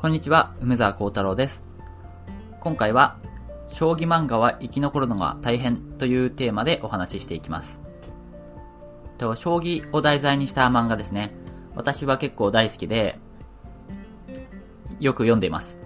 [0.00, 1.62] こんにちは、梅沢幸太郎です。
[2.60, 3.18] 今回は、
[3.68, 7.82] 将棋漫画は生き残るのが大変というテーマでお話ししていきます。
[9.18, 11.34] と将棋を題材にした漫画ですね。
[11.74, 13.18] 私は結構大好きで、
[15.00, 15.78] よく読んでいます。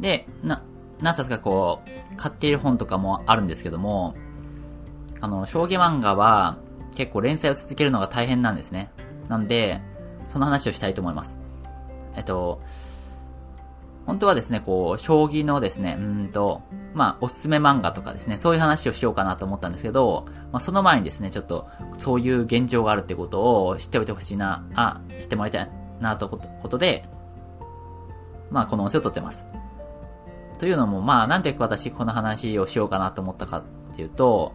[0.00, 0.62] で、な、
[1.00, 1.80] 何冊かこ
[2.12, 4.14] う、買っている本とかもあるんですけども、
[5.22, 6.58] あの、将棋漫画は
[6.94, 8.92] 結構連載を続けるのが大変なんですね。
[9.30, 9.80] なんで、
[10.26, 11.40] その話をしたいと思います。
[12.16, 12.60] えっと、
[14.06, 16.62] 本当はですね、こう、将棋のですね、うんと、
[16.94, 25.70] まあ、おすすめ漫画とかですね、そういう話をしようかなと思ったんですけど、まあ、その前にですね、ちょっと、そういう現状があるってことを知っておいてほしいな、あ、知ってもらいたい
[26.00, 27.08] な、とことで、
[28.50, 29.46] まあ、この音声を撮ってます。
[30.58, 33.62] というのも、まあ、なんで私この話をしようかなと思ったかっ
[33.96, 34.54] ていうと、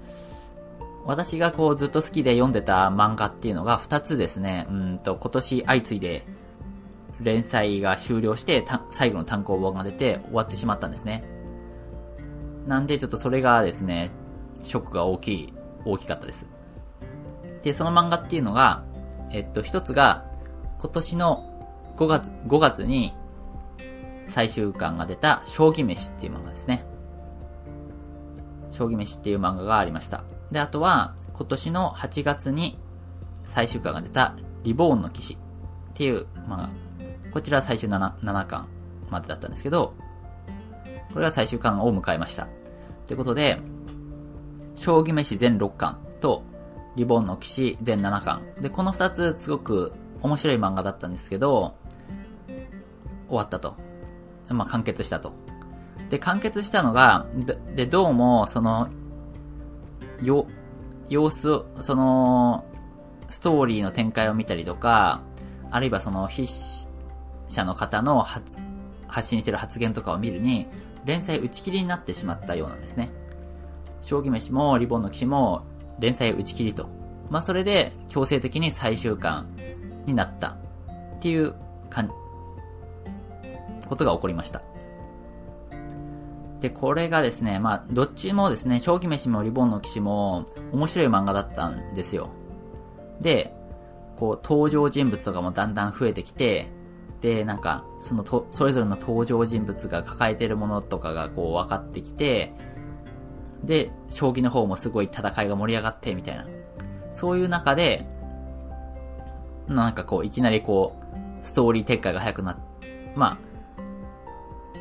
[1.06, 6.26] 私がこうずっと好きで読んでた漫画っていうのが2つですね、うんと、今年相次いで
[7.20, 11.24] 連載が終了して、最後の単行本が出て終わってしまったんですね。
[12.68, 14.12] なんでちょっとそれがですね、
[14.62, 15.54] ショックが大きい、
[15.86, 16.48] 大きかったです。
[17.64, 18.84] で、その漫画っていうのが、
[19.32, 20.26] えっと、一つが、
[20.80, 21.44] 今年の
[21.98, 23.14] 5月、5月に
[24.28, 26.86] 最終巻が出た、将棋飯っていう漫画ですね。
[28.70, 30.24] 将棋飯っていう漫画がありました。
[30.52, 32.78] で、あとは、今年の8月に
[33.44, 35.38] 最終巻が出た、リボーンの騎士っ
[35.94, 36.87] ていう漫画。
[37.32, 38.68] こちら最終 7, 7巻
[39.10, 39.94] までだったんですけど、
[41.14, 42.48] これが最終巻を迎えました。
[43.06, 43.60] ということで、
[44.76, 46.44] 将棋飯全6巻と、
[46.96, 48.42] リボンの騎士全7巻。
[48.60, 51.76] で、この2つすごく面白い漫画だったんですけど、
[53.28, 53.76] 終わったと。
[54.50, 55.34] まあ、完結したと。
[56.10, 57.28] で、完結したのが、
[57.76, 58.90] で、どうも、その、
[60.22, 60.48] よ、
[61.10, 62.66] 様子、その、
[63.30, 65.22] ストーリーの展開を見たりとか、
[65.70, 66.88] あるいはその、必死
[67.48, 68.58] 者の方の発、
[69.22, 70.68] 信してる発言とかを見るに、
[71.06, 73.10] 連載打ち切りになってしまったようなんですね。
[74.02, 75.64] 将棋飯もリボンの騎士も
[76.00, 76.90] 連載打ち切りと。
[77.30, 79.48] まあ、それで強制的に最終巻
[80.06, 80.58] になった
[81.18, 81.56] っていう
[81.90, 82.12] かん、
[83.88, 84.62] ことが起こりました。
[86.60, 92.30] で、これがですね、まあ、どっちもですね、将棋飯もリボンの騎士も面白い漫画だったんですよ。
[93.22, 93.54] で、
[94.18, 96.72] こう、登場人物とかもだんだん増えてきて、
[97.22, 102.54] で、なんか、そのと、それぞれの登場人物が抱えてるものとかがこう分かってきて、
[103.64, 106.46] で、将棋の方もすごい戦いが盛り上がってみたいな。
[107.12, 108.06] そういう中で、
[109.68, 110.96] なんかこう、いきなりこ
[111.42, 112.58] う、ストーリー展開が早くなっ、
[113.16, 113.40] ま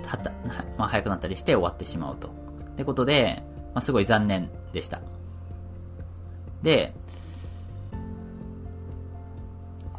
[0.04, 0.30] あ、たた、
[0.76, 2.28] まあ早くなったりして終わってしまうと。
[2.28, 2.30] っ
[2.76, 3.42] てことで、
[3.74, 5.00] まあすごい残念でした。
[6.62, 6.94] で、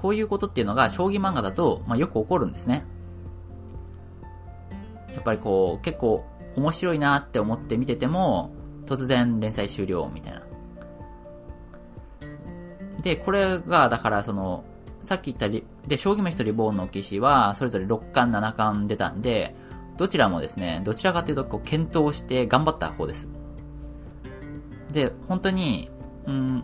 [0.07, 2.85] こういうことっていうのが将棋漫画だと、まあ、よく起こるんですね。
[5.13, 6.23] やっぱりこう、結構
[6.55, 8.53] 面白いなって思って見てても、
[8.85, 10.43] 突然連載終了みたいな。
[13.03, 14.63] で、これが、だからその、
[15.03, 19.57] さっき言ったり、で、将棋飯とリボーンの騎士は、それぞれ6巻、7巻出たんで、
[19.97, 23.27] どちらもですね、どちらかというと、こう、検討して頑張った方です。
[24.89, 25.91] で、本当に、
[26.27, 26.63] うん、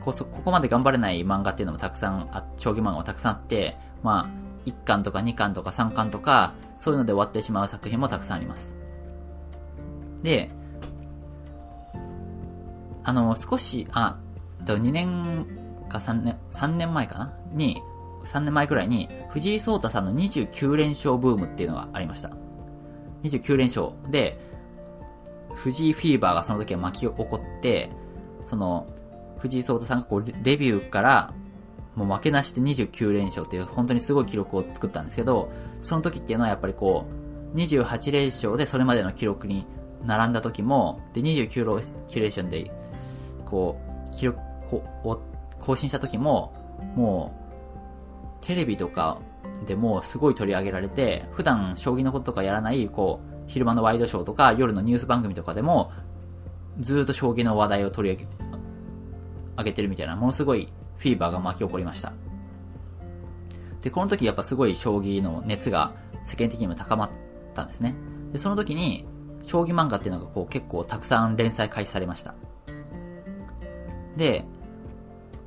[0.00, 8.76] こそ、ここまで頑張れない漫画っていうのもたくさんあ、将棋漫画もたくさんあって、まあ、1巻とか2巻とか3巻とか、そういうので終わってしまう作品もたくさんあります。
[10.22, 10.50] で、
[13.04, 14.18] あの、少し、あ、
[14.64, 15.46] 2年
[15.88, 17.32] か3年、3年前かな？
[17.52, 17.82] に、
[18.24, 22.30] 3年前くらいに、藤井聡太さんの29連勝ブームっていうのがありました。
[23.22, 24.38] 29連勝で、
[25.54, 27.90] 藤井フィーバーがその時は巻き起こって、
[28.44, 28.86] その、
[29.40, 31.34] 藤井聡太さんがこうデビューから
[31.96, 37.06] もう負けなしで29連勝っていう本当にすごい記録を作ったんですけど、その時っていうのはやっぱりこ
[37.54, 39.66] う、28連勝でそれまでの記録に
[40.04, 41.64] 並んだ時も、で、29
[42.16, 42.70] 連勝で、
[43.44, 44.38] こう、記録
[45.04, 45.20] を
[45.58, 46.54] 更新した時も、
[46.94, 47.34] も
[48.40, 49.20] う、テレビとか
[49.66, 55.90] でもすごい取り上げられて、普段将棋のこととかやらない、こう、昼間のワイドショーとか夜のニュース番組とかでも、
[56.78, 58.28] ずっと将棋の話題を取り上げ
[59.60, 62.12] 上げてるみたいな、ものすごいフィーバーが巻き起こりました。
[63.80, 67.10] で、この時やっぱすごい将棋の熱が世間的にも高まっ
[67.54, 67.94] たんですね。
[68.32, 69.06] で、その時に、
[69.42, 72.34] 将棋漫画っていうのがこう結構たくさん連載開始されました。
[74.16, 74.44] で、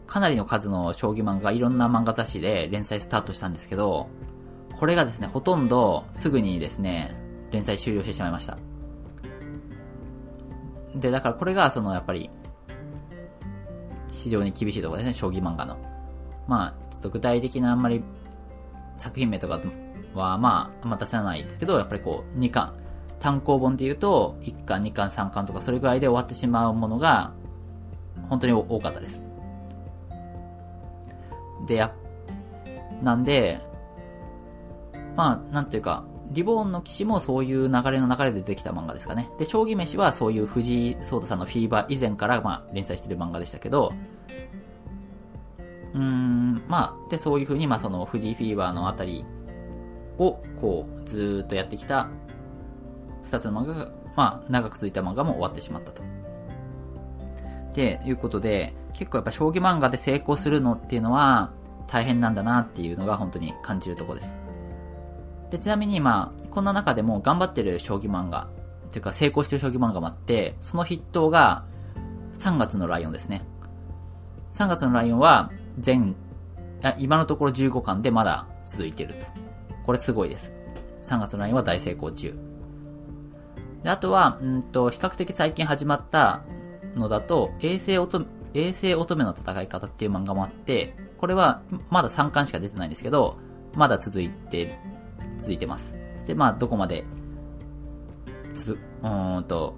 [0.07, 4.09] かなりの数の将棋漫画、いろんな漫画雑誌で連載スタートしたんですけど、
[4.77, 7.15] これがですね、ほとんどすぐにですね、
[7.51, 8.57] 連載終了してしまいました。
[10.95, 12.29] で、だからこれがそのやっぱり
[14.23, 15.77] 非常に厳しいところですね、将棋漫画の。
[16.47, 18.01] まあ、ちょっと具体的なあんまり
[18.95, 19.59] 作品名とか
[20.13, 22.73] は、まあ、あんま出せないですけど、やっぱりこう、2巻、
[23.19, 27.33] 単行本で言うと、1巻、2巻、3巻とか、それぐらいで終わってしまうものが、
[28.29, 29.21] 本当に多かったです。
[31.67, 31.93] で、や、
[33.01, 33.59] なんで、
[35.15, 39.29] まあ、なんていうか、リボーンの騎士もそういう流れの流れでできた漫画ですかね。
[39.37, 43.93] で、将棋飯はそういう藤井聡太さんのフィーバー以前から、まあ、連載してる漫画でしたけど、
[45.93, 49.25] うん、まあ、で、そういう風に、まあ、その、藤井フィーバーのあたり
[50.17, 52.09] を、こう、ずっとやってきた、
[53.23, 56.01] 二つの漫画が、まあ、長く続いた漫画も終わってしまったと。
[57.75, 61.51] で、いうことで、結構やっぱ将棋漫画で成功するのっていうのは、
[61.87, 64.37] 大変なんだなっていうのが本当に感じるとこです。
[65.51, 68.47] で、ちなみにまあ、こんな中でも頑張ってる将棋漫画、
[68.89, 71.65] というか成功してる将棋漫画もあって、その筆頭が
[72.33, 73.45] 3月のライオンですね。
[74.53, 76.15] 3月のライオンは全、
[76.97, 79.25] 今のところ15巻でまだ続いてると。
[79.85, 80.51] これすごいです。
[81.01, 82.33] 3月のラインは大成功中。
[83.83, 86.43] で、あとは、うんと、比較的最近始まった
[86.95, 93.37] のだと、衛星乙衛星乙女の戦い方っていう漫画もあって、これはまだ3巻しか出てないんですけど、
[93.73, 94.77] まだ続いて
[95.37, 95.95] 続いてます。
[96.25, 97.05] で、まあ、どこまで、
[98.53, 99.07] つ、う
[99.39, 99.75] んと、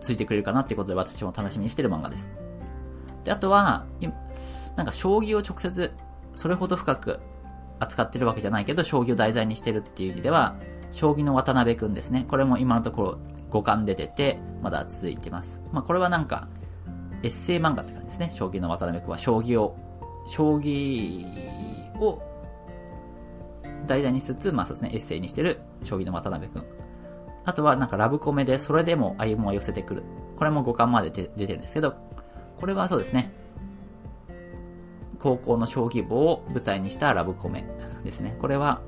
[0.00, 2.32] ついてくれるかなっていうことで私も楽しみにしてる漫画です。
[3.24, 3.86] で、あとは、
[4.76, 5.92] なんか将棋を直接、
[6.32, 7.20] それほど深く
[7.80, 10.56] 扱ってるわけじゃないけど、将棋を題材にしてるっていう意味では、
[10.90, 12.26] 将棋の渡辺くんですね。
[12.28, 13.18] これも今のところ
[13.50, 15.62] 5巻出てて、まだ続いてます。
[15.72, 16.48] まあ、これはなんか、
[17.22, 18.30] エッセイ漫画って感じですね。
[18.30, 19.76] 将棋の渡辺くんは将棋を、
[20.26, 21.26] 将棋
[21.98, 22.22] を
[23.86, 26.64] 題材にしつつ、まあそうですね、エッセイにしてる将棋の渡辺くん。
[27.44, 30.04] あとはなんかラブコメで、それでも歩夢は寄せてくる。
[30.36, 31.94] これも5巻まで出てるんですけど、
[32.56, 33.32] これはそうですね、
[35.20, 37.64] 高校の将棋部を舞台にしたラブコメ
[38.02, 38.36] ですね。
[38.40, 38.80] これは、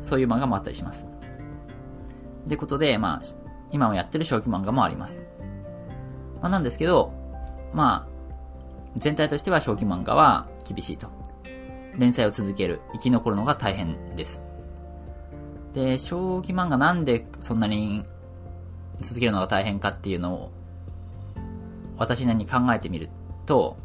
[0.00, 1.06] そういう漫画もあったりします。
[2.46, 3.22] ってことで、まあ、
[3.70, 5.26] 今もやってる将棋漫画もあります。
[6.40, 7.12] まあ、なんですけど、
[7.72, 8.10] まあ、
[8.96, 11.08] 全体としては将棋漫画は厳しいと。
[11.98, 14.44] 連載を続ける、生き残るのが大変です。
[15.72, 18.04] で、将棋漫画なんでそんなに
[19.00, 20.52] 続けるのが大変かっていうのを、
[21.96, 23.08] 私なりに考えてみる
[23.46, 23.76] と、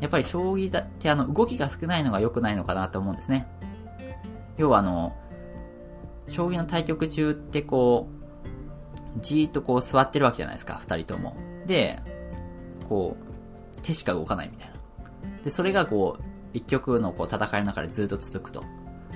[0.00, 3.48] やっぱり将棋だってあの動きが少ないのが良くないのかなと思うんですね。
[4.56, 5.16] 要はあの、
[6.28, 8.08] 将棋の対局中ってこ
[9.16, 11.36] う、じーっとこう座ってるわけじゃないですか、二人とも。
[11.66, 12.00] で、
[12.88, 14.74] こう、手しか動かないみたいな。
[15.42, 16.22] で、それがこう、
[16.52, 18.64] 一曲のこう戦いの中でずっと続くと。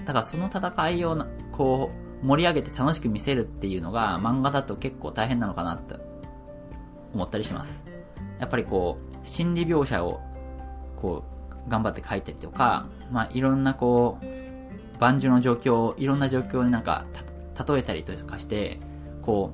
[0.04, 1.16] だからその戦いを
[1.52, 1.90] こ
[2.22, 5.94] う盛り上げて楽しく見せるっていうのが漫画だと結構大変なのかなって
[7.12, 7.84] 思ったりします。
[8.38, 10.20] やっぱりこう心理描写を
[11.02, 11.24] こ
[11.66, 17.04] う頑張って書いたりとか、まあいろんなこう万事の状況いろんな状況になんか
[17.68, 18.78] 例えたりとかして
[19.20, 19.52] こ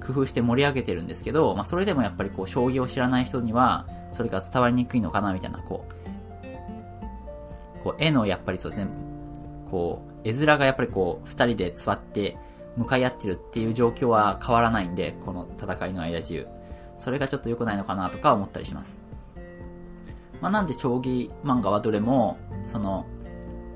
[0.00, 6.04] う工夫して盛り上げてるんですけど、まあそれでもやっぱりこう将棋を知らない人にはそれが伝わりにくいのかなみたいなこう
[7.84, 8.90] こう、絵のやっぱりそうですね、
[9.70, 12.38] こう、絵面がやっぱりこう、二人で座って
[12.78, 16.48] 向かい合ってるっていう状況は変わらないんで、この戦いの間中。
[16.96, 19.04] それがちょっと良くないのかなとか思ったりします。
[20.44, 22.36] まあ、なんで将棋漫画はどれも、
[22.66, 23.06] その、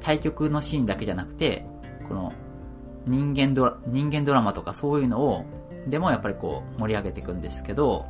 [0.00, 1.64] 対局のシーンだけじゃなくて、
[2.06, 2.34] この、
[3.06, 5.46] 人間ドラ、人間ドラマとかそういうのを、
[5.86, 8.04] でもやっぱりこう、盛り上げていくんですけど、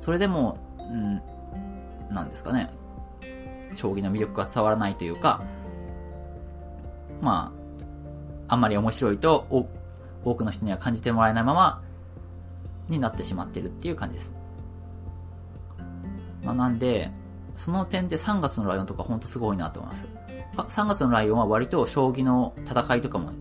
[0.00, 1.20] それでも、うん、
[2.08, 2.70] なんですかね、
[3.74, 5.42] 将棋の魅力が伝わらないというか、
[7.20, 7.52] ま
[8.48, 9.68] あ、あんまり面白いと
[10.24, 11.82] 多くの人には感じてもらえないまま
[12.88, 14.32] になってしまってるっていう感じです。
[16.42, 17.12] まあ、なんで、
[17.56, 20.08] その点で3月のライオンとかほんとすごいなと思います。
[20.56, 23.32] 3月のライオンは割と将棋の戦いとかも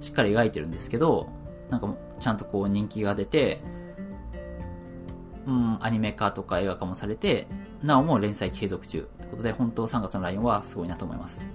[0.00, 1.28] しっかり描いてるんですけど、
[1.70, 3.62] なんかちゃんとこう人気が出て、
[5.46, 7.46] うん、アニメ化とか映画化もされて、
[7.82, 9.08] なおも連載継続中。
[9.18, 11.46] ということで、本当3月のライオンはすごいなと思います。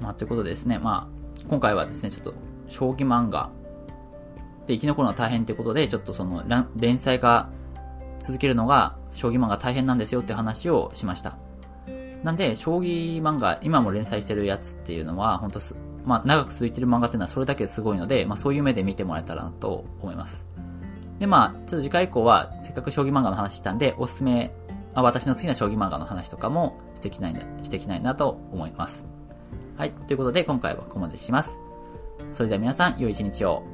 [0.00, 2.34] まあ、ということでですね、まあ、今回はですね、ちょっと、
[2.68, 3.50] 将棋漫画
[4.66, 6.44] で生き残るのは大変ということで、ちょっとその、
[6.76, 7.48] 連載が
[8.18, 11.36] 続けるのが、将棋漫画大変なんですよって話をしました。
[12.22, 20.46] なんで、将棋漫画、今も連載してるやつっていうのは、本当す、まあ、長く続いてる漫画っていうのはそれだけすごいので、まあ、そういう目で見てもらえたらなと思います。
[21.18, 24.52] で、まあ、ちょっと次回以降は、せっかく将棋漫画の話したんで、おすすめ、
[24.94, 29.06] あ私の好きな将棋漫画の話とかもしてきたいな、してきたいなと思います。
[29.76, 29.90] はい。
[29.90, 31.58] ということで、今回はここまでします。
[32.32, 33.73] それでは皆さん、良い一日を。